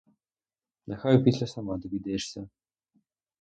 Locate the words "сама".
1.49-1.77